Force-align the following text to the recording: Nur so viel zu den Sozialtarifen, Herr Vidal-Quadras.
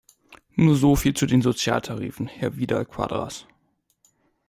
Nur 0.55 0.75
so 0.77 0.95
viel 0.95 1.13
zu 1.13 1.27
den 1.27 1.43
Sozialtarifen, 1.43 2.25
Herr 2.25 2.57
Vidal-Quadras. 2.57 3.45